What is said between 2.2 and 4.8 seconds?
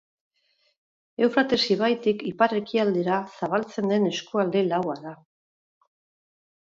ipar-ekialdera zabaltzen den eskualde